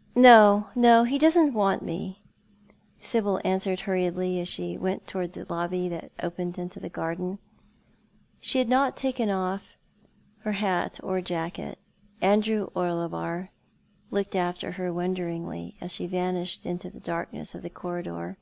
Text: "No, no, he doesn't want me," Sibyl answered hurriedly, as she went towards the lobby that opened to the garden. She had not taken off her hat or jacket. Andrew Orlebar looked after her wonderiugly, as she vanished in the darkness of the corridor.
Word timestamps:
"No, 0.16 0.66
no, 0.74 1.04
he 1.04 1.16
doesn't 1.16 1.54
want 1.54 1.84
me," 1.84 2.20
Sibyl 3.00 3.40
answered 3.44 3.82
hurriedly, 3.82 4.40
as 4.40 4.48
she 4.48 4.76
went 4.76 5.06
towards 5.06 5.34
the 5.34 5.46
lobby 5.48 5.88
that 5.88 6.10
opened 6.20 6.56
to 6.56 6.80
the 6.80 6.88
garden. 6.88 7.38
She 8.40 8.58
had 8.58 8.68
not 8.68 8.96
taken 8.96 9.30
off 9.30 9.76
her 10.40 10.54
hat 10.58 10.98
or 11.04 11.20
jacket. 11.20 11.78
Andrew 12.20 12.70
Orlebar 12.74 13.50
looked 14.10 14.34
after 14.34 14.72
her 14.72 14.92
wonderiugly, 14.92 15.74
as 15.80 15.92
she 15.92 16.08
vanished 16.08 16.66
in 16.66 16.78
the 16.78 16.90
darkness 16.90 17.54
of 17.54 17.62
the 17.62 17.70
corridor. 17.70 18.38